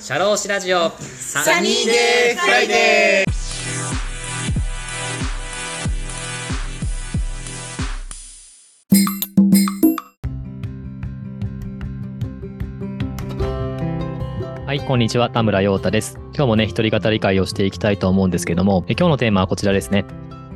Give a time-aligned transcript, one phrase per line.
[0.00, 3.32] シャローシラジオサニーデーフライデー
[14.66, 15.30] はい、こんにちは。
[15.30, 16.18] 田村陽太です。
[16.34, 20.04] 今日もね、一人語り回をしていきたいと思うんですけども、え今日のテーマはこちらですね。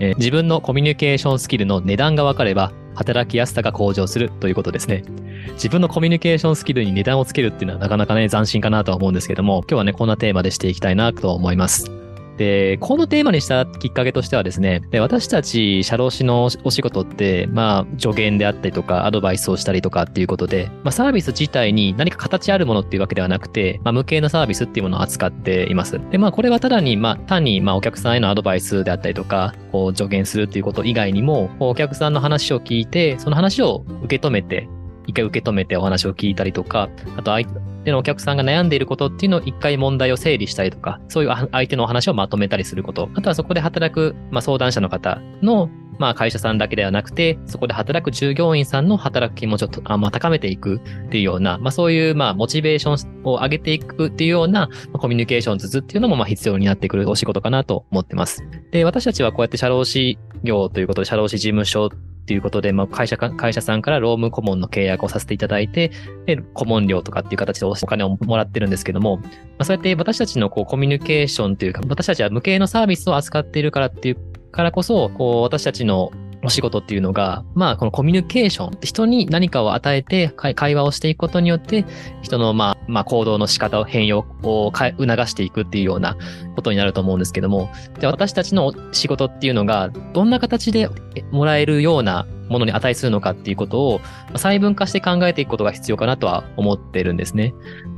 [0.01, 5.05] えー自分のコミュニケーションスキルの値段が分かれば、働きやすさが向上するということですね。
[5.53, 11.91] 自分のコミュニケーションスキルに値段をつけるっていうのはなかなかね、斬新かなとは思うんですけども、今日はね、こんなテーマでしていきたいなと思います。
[12.37, 26.01] で、このテーマにしたきっかけとしてはですね、で私たち社労士のお仕事って、まあ、助言であったりとか、アドバイスをしたりとかっていうことで、まあ、サービス自体に何か形あるものっていうわけではなくて、まあ、無形のサービスっていうものを扱っています。
[26.11, 34.69] で、まあ、これはただに、まあ、単に、まあ、お客さんへのアドバイスであったりとか、こう、助言するっていうこと以外にも、お客さんの話を聞いて、その話を受け止めて、
[35.07, 37.47] 一回受け止めてお話を聞いたりとか、あと相
[37.85, 58.45] 手のお客さんが悩んでいることっていうのを一回問題を整理したりとか、そういう相手のお話をまとめたりすること、あとはそこで働く、まあ、相談者の方のまあ会社さんだけではなくて、そこで働く従業員さんの働く気持ちをあまあ高めていくっていうような、まあそういうまあモチベーションを上げていくっていうようなまコミュニケーション図っていうのもまあ必要になってくるお仕事かなと思ってます。
[58.73, 61.91] で、私たちはこうやって社労士業ということで、社労士事務所
[62.27, 65.93] っていうことで、まあ、会社か、会社さんから労務顧問の契約をさせていただいて、
[66.27, 69.23] で、顧問料とかっていう形でお金をもらってるんですけども、ま
[69.59, 74.17] あ、そうやって私たちのこうコミュニケーションというか、私たちは無形のサービスを扱っているからっていう
[74.51, 76.11] からこそ、こう、私たちの
[76.43, 81.85] お仕事っていうのが、まあ、このコミュニケーション、人に何かを与えて会会話をしていくことによって、
[82.23, 86.17] 人の、まあ、まあ、行動の仕方を変容を促していくっていうような
[86.55, 90.89] ことになると思うんですけども、で私たちの仕事っていうのが、どんな形で
[91.31, 97.55] もらえるようなものに値するのかっていうことをまあ細分化して考えていくことが必要かなとは思ってるんですね。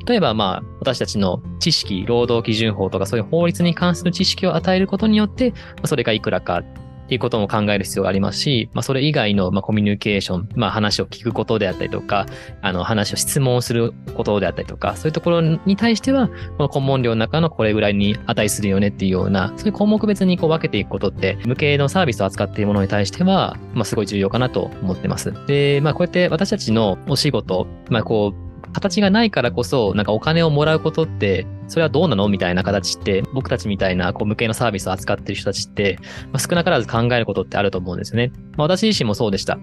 [0.06, 6.62] 例えば、まあ、私たちの知識、労働基準法とかそういう法律に関する知識を与えることによって、まあそれがいくらか
[7.08, 12.26] っていうことも考える必要がありますし、まあ、それ以外の、まあ、コミュニケーション、まあ、話を聞くことであったりとか、
[12.60, 25.32] あの、話を質問することであったりとか、そういうところに対しては、この顧問料の中のこれぐらいに値するよねっていうような、そういう項目別にこう分けていくことって、無形のサービスを扱っているものに対しては、まあ、すごい重要かなと思ってます。
[25.47, 35.98] で、まあ、こうやって私たちのお仕事、まあ、こう、形がないからこそ、なんかお金をもらうことって、それはどうなのみたいな形って、僕たちみたいな、こう、無形のサービスを扱ってる人たちって、
[36.32, 38.32] まあ、少なからず考えることってあると思うんですよね。
[38.56, 39.58] まあ、私自身もそうでした。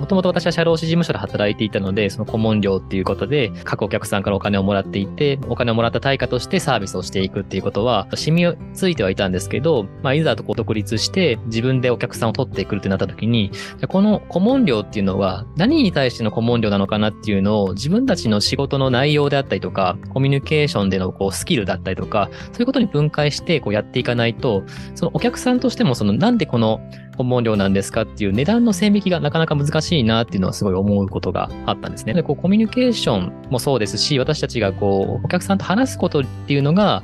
[0.00, 13.50] もともと私は社労士事務所で働いていたので、その顧問料っていうことで、各お客さんからお金をもらっていて、お金をもらった対価としてサービスをしていくっていうことは、染みついてはいたんですけど、まあ、いざとこう独立して、自分でお客さんを取ってくるってなった時に、
[13.88, 24.64] この顧問料っていうのは、何に対しての顧問料なのかなっていうのを、自分たちの仕事の内容であったりとか、コミュニケーションでのこうスキルだったりとか、そういうことに分解してこうやっていかないと、
[24.94, 26.80] そのお客さんとしても、そのなんでこの
[27.16, 32.14] 顧問料なんですかっていう値段の線引きがなかなか難しいなっていうのはすごい思うことがあったんですね。
[32.14, 37.02] で、こうコミュニケーションもそうですし、私たちがこう、お客さんと話すことっていうのが、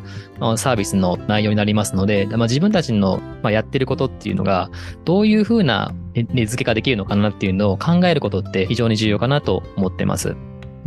[0.57, 4.71] サービスの内容になりますので、まあ、自分たちのやってることっていうのが、
[5.05, 10.37] どういうふうな値値付けができるのかなっていうのを考えることって非常に重要かなと思ってます。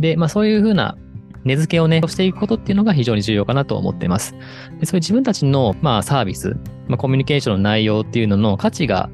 [0.00, 0.96] で、まあそういうふうな
[1.46, 4.34] 値付けをね、していくことっていうのが非常に重要かなと思っています。
[4.80, 6.56] でそういう自分たちの、まあ、サービス、
[6.88, 9.08] まあ、コミュニケーションの内容っていうのの価値が、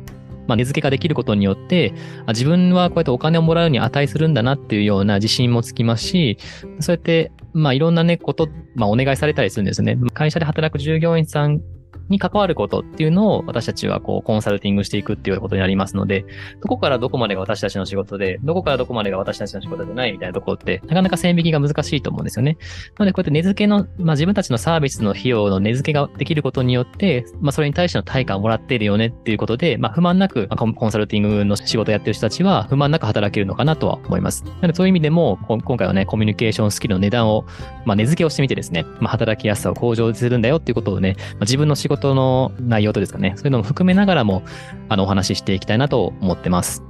[0.48, 1.92] まあ、値付けができることによって、
[2.28, 6.38] 自分はこうやってお金をもらうに値するんだなっていうような自信もつきますし、
[6.80, 9.98] そうやって、まあ、いろんなね、こと、まあ、お願いされたりするんですね。
[10.14, 11.60] 会社で働く従業員さん
[12.12, 16.24] に関わることっていうのを私たちはこうコンサルティングしていくっていうことになりますので、
[16.60, 22.58] どこからどこまでが私たちの仕事で、どこからどこまでが私たちの仕事でないみたいなところって、なかなか線引きが難しいと思うんですよね。
[22.98, 34.44] なので、こうやって値付けの、まあ自分たちのサービスの費用の値付けができることによって、まあそれに対しての対価をもらっているよねっていうことで、まあ不満なく、まあコンサルティングの仕事をやってる人たちは不満なく働けるのかなとは思います。
[34.44, 37.44] なのでそういう意味でも、今回はね、コミュニケーションスキルの値段を、
[37.84, 44.42] まあ値付けをしてみてですね、まあ働きやすさを向上するんだよっていうことをね、まあ自分の仕事の内容とですかね、そういうのも含めながらも、
[44.88, 46.82] あの、お話ししていきたいなと思ってます。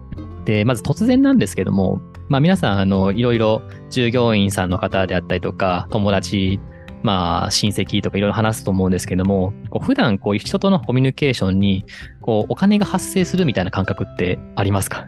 [0.45, 6.59] で、まず突然なんですけども、まあ皆さん、あの、いろいろ従業員さんの方であったりとか、友達、
[7.03, 11.85] まあ親戚とかいろいろ話すと思うんですけども、こう普段こう人とのコミュニケーションに、
[12.21, 15.07] こうお金が発生するみたいな感覚ってありますか？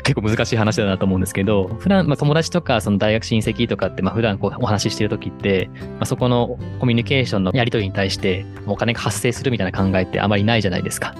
[0.00, 11.14] 結構難しい話だなと思うんですけど、普段、まあ、友達とか、その大学親戚とかって、まあ、普段こうお話ししてるときって、まあ、そこのコミュニケーションのやりとりに対して、お金が発生するみたいな考えってあまりないじゃないですか。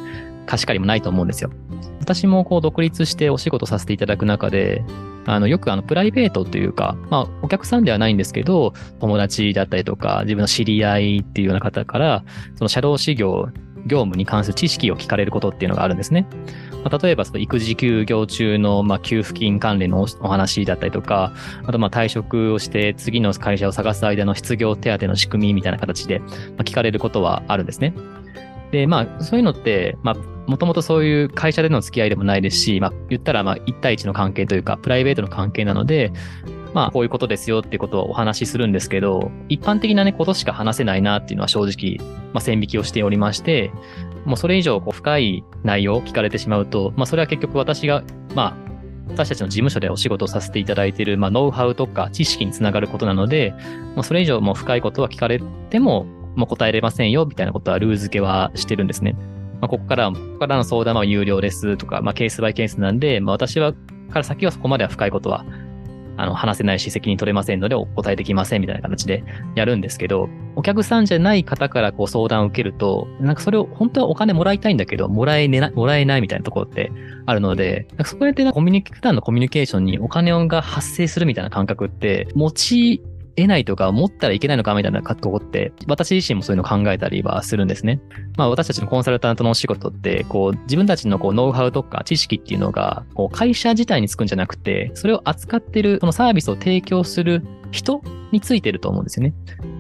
[0.47, 1.51] 貸し借りもないと思うんですよ。
[2.01, 4.85] 私もこう独立してお仕事させていただく中で、
[5.27, 12.25] あの、よくあの、プライベートというか、まあ、お客さんではないんですけど、友達だったりとか、自分の知り合いっていうような方から、
[12.57, 13.49] その社労士業、
[13.87, 16.27] 業務に関する知識を聞かれることっていうのがあるんですね。
[16.85, 21.33] まあ、例えば、育児休業中の、まあ、給付金関連のお話だったりとか、
[21.65, 26.21] あと、まあ、退職をして次の会社を探す間の失業手当の仕組みみたいな形で、
[26.59, 27.95] 聞かれることはあるんですね。
[28.71, 30.17] で、まあ、そういうのって、まあ、
[30.47, 36.13] もともとそういう会社での付き合いでもないですし、まあ、言ったら、まあ、1対一の関係というか、プライベートの関係なので、
[36.75, 43.71] まあ、こういうことですよってことをお話しするんですけど、一般的なね、ことしか話せないなっていうのは正直、まあ、線引きをしておりまして、
[44.25, 48.03] もうそれ以上こう深い内容を聞かれてしまうと、まあ、それは結局私が、
[48.35, 48.75] まあ、
[49.09, 53.55] 私たちの事務所でお仕事をさせていただいている、まあ、ノウハウとか知識につながることなので、
[53.95, 59.15] まあ、それ以上もう深いことは聞かれても、もう答えれませんよ、みたいなことはルール付けはしてるんですね。
[59.61, 63.73] まあ、ここから、ここからの相談は有料ですとか、まあ、ケースバイケースなんで、まあ、私は、
[64.11, 65.45] から先はそこまでは深いことは、
[66.17, 69.25] あの、話せないし、責任取れませんので、お答えできませんみたいな形で
[69.55, 76.93] やるんですけど、お客さんじゃない方からこう相談を受けると、なんかそれを本当はお金もらいたいんだけど、もらえねな、もらえないみたいなところって
[77.27, 83.03] あるので、そこでコミュニ普段のコミュニケーションにお金が発生するみたいな感覚って、持ち
[83.37, 88.01] 得ないとか持ったらいけないのかみたいな格好って、私自身もそういうのを考えたりはするんですね。
[88.37, 98.03] まあ私たちのコンサルタントのお仕事って、こう自分たちのこうノウハウとか知識っていうのが、こう会社自体につくんじゃなくて、それを扱ってる、そのサービスを提供する人
[98.35, 99.35] についてると思うんですよね。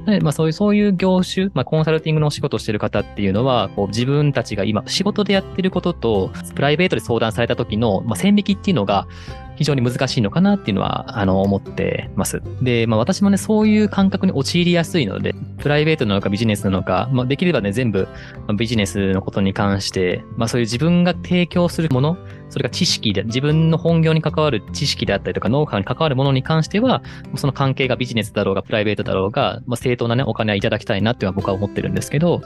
[0.06, 9.06] でまあそういう、そういう業種、まあコンサルティングのお仕事をしてる方っていうのは、こう自分たちが今仕事でやってることと、プライベートで相談された時の、まあ、線引きっていうのが、
[9.56, 12.42] 非常に難しいのかなっていうのは、あの、思ってます。
[12.62, 18.08] で、まあ私もね、そういう感覚に陥りやすいので、プライベートなのかビジネスなのか、まあできればね、全部、
[18.56, 22.16] ビジネスのことに関して、まあそういう自分が提供するもの、
[22.54, 27.02] それが知識で、自分の本業に関わる知識であったりとか、ノウハウに関わるものに関しては、
[27.34, 32.42] その関係がビジネスだろうが、プライベートだろうが、まあ、正当なね、お金はいただきたいなっていうのは僕は思ってるんですけど、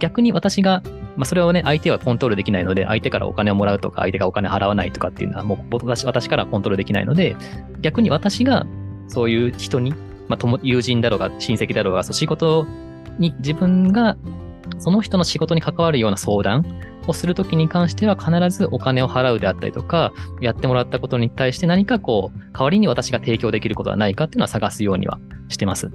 [0.00, 0.82] 逆に私が、
[1.16, 7.36] まあ、それをね、相手はコントロールできないので、相手からお金をもらうとか、相手がお金払わないとかっていうのは、もう私私からコントロールできないので、
[7.82, 8.66] 逆に私が、
[9.06, 9.94] そういう人に、
[10.26, 12.66] まあ、友人だろうが、親戚だろうが、そう仕事
[13.20, 14.16] に自分が
[14.78, 16.64] その人の仕事に関わるような相談
[17.06, 25.18] をするときに関しては必ずお金を払うであったりとか、やってもらったことに対して何かこう、代わりに私が提供できることはないかっていうのは探すようには
[25.48, 25.90] してます。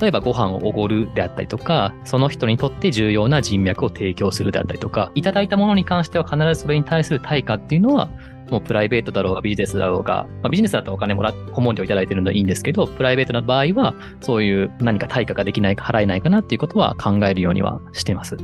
[0.00, 8.08] 例えばご飯をおごるであったりとか、その人にとって重要な人脈を提供するであったりとか、いただいたものに関しては必ずそれに対する対価っていうのは、
[8.50, 18.36] もうプライベートだろうがビジネスだろうが、まあ、ビジネスだとお金もらっ、顧問料いただいてるのはいいんですけど、プライベートな場合は、そういう何か対価ができないか払えないかなっていうことは考えるようにはしてます。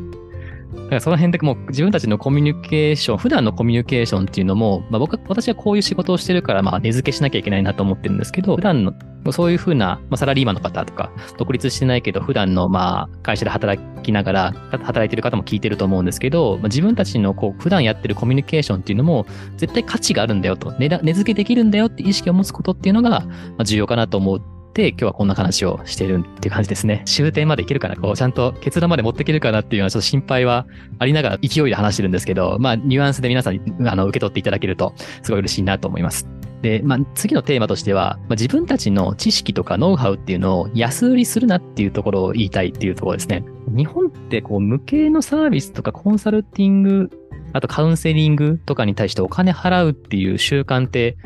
[0.75, 8.95] だからその辺でもう自分たちのコミュニケーション、普段のコミュニケーションっていうのも、まあ、僕私はこういう仕事をしてるから、まあ根付けしなきゃいけないなと思ってるんですけど、普段の
[9.33, 19.27] そういうふうな、まあ、サラリーマンの方とか、独立してないけど、普段のまあ会社で働きながら、働いてる方も聞いてると思うんですけど、まあ、自分たちのこう普段やってるコミュニケーションっていうのも、
[19.57, 23.27] 絶対価値があるんだよと、値値付けできるんだよって意識を持つことっていうのが、ま
[23.59, 24.43] あ、重要かなと思う
[24.75, 27.03] で、今日はこんな話をしているっていう感じですね。
[27.05, 30.67] 終点までいけるかな、こう、ちゃんと結論まで持っていけるかなっていうのはちょっと心配は
[30.99, 36.29] ありながら勢いで話してるんですけど、まあ、ニュアンスで皆さんにあの受け取っていただけると、すごい嬉しいなと思います。
[36.63, 43.45] で、まあ、次のテーマとしては、まあ、自分たちの知識とかノウハウっていうのを安売りするなっていうところを言いたいっていうところですね。
[43.69, 47.11] 日本ってこう、無形のサービスとかコンサルティング、
[47.53, 51.17] あとカウンセリングとかに対してお金払うっていう習慣って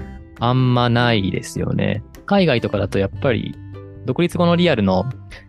[0.40, 2.02] あんまないですよね。
[2.26, 3.54] 海外とかだとやっぱり
[4.06, 5.06] 独立後のリアルの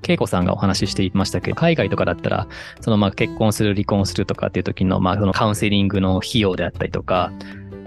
[0.07, 2.47] 恵子さんがお話ししていましたけど、海外とかだったら、
[2.79, 7.31] そのまあ結婚する、離婚するとかっていう時のまあそのカウンセリングの費用であったりとか、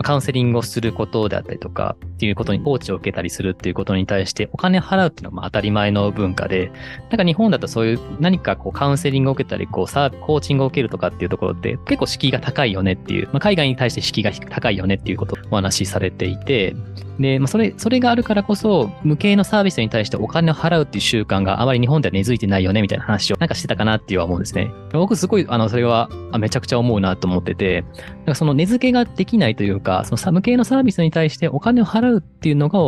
[0.02, 6.70] カウンセリングをすることであったりとか、っていうことにコーチを受けたりするっていうことに対してお金払うっていうのはまあ当たり前の文化で、
[7.08, 16.76] なんか日本だとそういう何かこうカウンセリングを受けたり、こうサーコーチングを受けるとかっていうところって結構敷居が高いよねっていう、まあ、海外に対して敷居が高いよねっていうことをお話しされていて、
[17.18, 24.70] で、まあ、それ、それがあるからこそ、無形のサービスに対してお金を払うっていう習慣があまり日本では根付いてないよね、みたいな話をなんかしてたかなっていうは思うんですね。
[24.92, 26.08] 僕すごい、あの、それは
[26.38, 27.84] めちゃくちゃ思うなと思ってて、
[28.18, 32.78] なんかその根付けができないというか、その無形のサービスに対してお金を払うっていうのが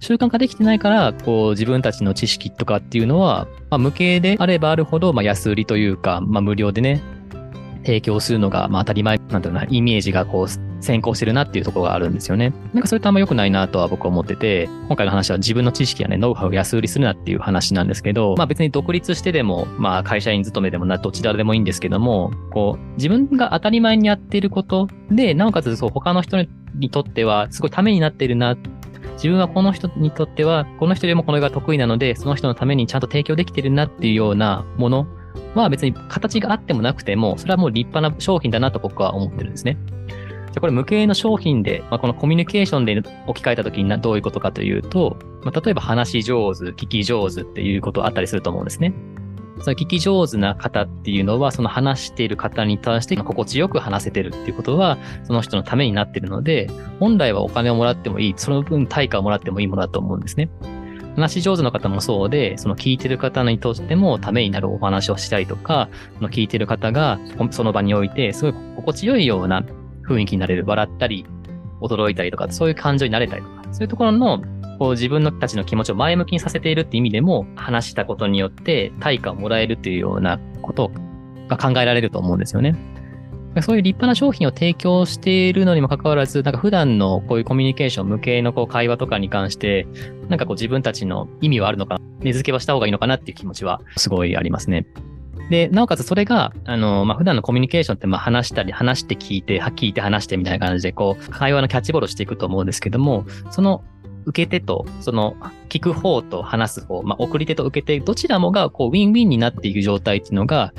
[0.00, 7.00] 習慣化できてないから、こう自分たちの知識とかっていうのは、まあ、無形であればあるほど、まあ、安売りというか、まあ、無料でね、
[7.84, 12.52] 提供するのが、まあ、当たり前なんだろうな、イメージがこう、先行してるなっていうところがあるんですよね。
[12.72, 26.38] なんかそれとあんま良くないなとは僕は思ってて、今回の話は自分の知識やね、ノウハウを安売りするなっていう話なんですけど、まあ別に独立してでも、まあ会社員勤めでもな、どちらでもいいんですけども、こう、自分が当たり前にやっていることで、なおかつそう他の人
[26.74, 28.56] にとってはすごいためになっているな
[29.14, 35.06] 自分はこの人にとっては、この人よりもこの絵が得意なので、その人のためにちゃんと提供できてるなっていうようなもの
[35.54, 39.76] は別に形があってもなくても、それはもう立派な商品だなと僕は思ってるんですね。
[40.52, 48.92] じゃこれ無形の商品で、まあ、このコミュニケーションで置き換えたときにどういうことかというと、まあ、例えば話し上手、聞き上手っていうことあったりすると思うんですね。
[49.62, 60.50] その聞き上手な方っていうのは、その話している方に対して心地よく話せてるっていうことは、その人のためになってるので、本来はお金をもらってもいい、その分対価をもらってもいいものだと思うんですね。
[61.16, 67.18] 話し上手の方もそうで、その聞いてる方にとってもためになるお話をしたりとか、その聞いてる方が
[67.50, 69.62] その場において、すごい心地よいような
[70.14, 71.26] 雰囲気になれる、笑ったり、
[71.80, 74.42] 驚いたりとか、そういう感情になれたりとか、そういうところの、
[74.78, 80.90] こう自分たちの気持ちを前向きにさせているって意味でも、話したことによって対価をもらえるっていうようなこと
[81.48, 82.76] が考えられると思うんですよね。
[83.62, 89.88] そういう立派な商品を提供しているのにもかかわらず、なんか普段のこういうコミュニケーション向けのこう会話とかに関して、
[90.28, 94.86] なんかこう自分たちの意味はあるのか、根付けはした方がいいのかなっていう気持ちはすごいありますね。
[95.50, 103.82] で、なおかつそれが、あの、まあ、普段のコミュニケーションって、ま、話したり、話して聞いて、聞いて話してみたいな感じで、こう、会話のキャッチボールしていくと思うんですけども、その
[104.26, 105.36] 受け手と、その、
[105.68, 110.72] 聞く方と話す方、まあ、送り手と受け手、どちらもが、こう、ウィンウィンになっていく状態っていうのが、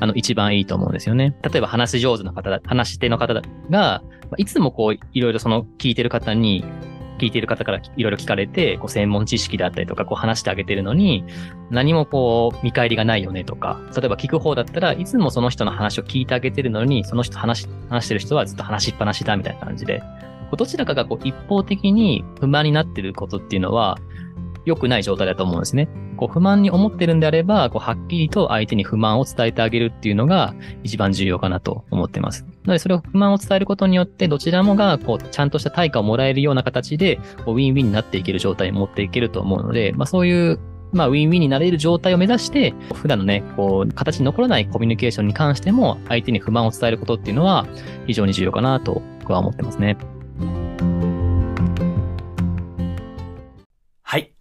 [0.00, 1.34] あの、一番いいと思うんですよね。
[1.42, 3.34] 例えば、話し上手な方だ、話し手の方
[3.68, 4.02] が、
[4.38, 6.64] いつもこう、いろいろその、聞いてる方に、
[7.24, 11.24] 聞いている方からいろいろ聞かれて、こう専門知識だったりとか、こう話してあげてるのに、
[11.70, 20.02] 何もこう見返りがないよねとか、例えば聞く方だったらいつもその人の話を聞いてあげてるのに、その人話、話してる人はずっと話しっぱなしだみたいな感じで、
[20.56, 23.98] どちらかがこう一方的に不満になってることっていうのは、
[24.64, 25.88] 良くない状態だと思うんですね。
[26.16, 32.44] こう不満に思ってるんであれば、こうはっきりと相手に不満を伝えてあげるっていうのが一番重要かなと思ってます。
[32.44, 40.58] なのでそれを不満を伝えることによって、どちらもがこうちゃんとした対価をもらえるような形で、ウィンウィンになっていける状態に持っていけると思うので、まあそういう
[40.94, 47.66] まあ、ウィンウィンになれる状態を目指して、普段のね、こう、形に残らないコミュニケーションに関しても、相手に不満を伝えることっていうのは、
[48.06, 49.96] 非常に重要かなと、僕は思ってますね。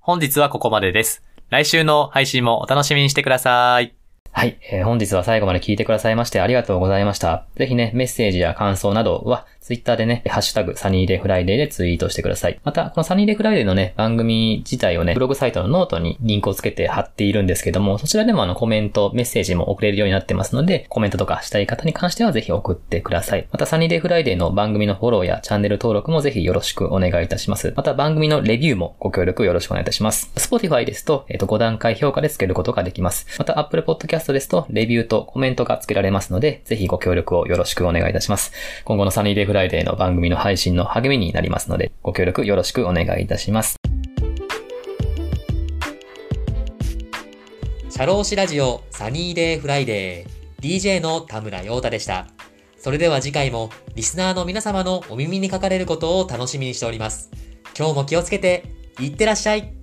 [0.05, 1.23] 本日はここまでです。
[1.49, 3.95] 来週の配信もお楽しみにしてください。
[4.33, 7.45] はい、えー、本日は最後まで聞いてくださいましてありがとうございました。
[7.55, 12.59] ぜひね、メッセージや感想などは、ツイッターでね、ハッシュタグ、サニーデフライデーでツイートしてください。
[12.65, 23.47] また、このサニーデフライデーのね、番組自体をね、ブログサイトのノートにリンクをつけて貼っているんですけども、そちらでもあのコメント、メッセージも送れるようになってますので、コメントとかしたい方に関してはぜひ送ってください。
[23.53, 27.71] また、サニーデフライデーの番組のフォローやチャンネル登録もぜひよろしくお願いいたします。
[27.77, 30.29] また、番組のレビューもご協力よろしくお願いいたします。
[30.35, 33.27] Spotify ですと、えっ、と、5段階評価でつけることができます。
[33.39, 38.51] また、Apple Podcast ですと、レビューとコメントがつけられますので、ぜひご協力をよろしくお願いいたします。
[38.83, 43.77] 今後のサニーデフライデーの番組の配信の励みになりますので、ご協力よろしくお願いいたします。
[47.89, 52.27] 社労士ラジオサニーデーフライデー DJ の田村陽太でした。
[52.77, 57.29] それでは次回もリスナーの皆様のお耳にかかれることを楽しみにしております。
[57.77, 58.65] 今日も気をつけて、
[58.99, 59.73] いってらっしゃい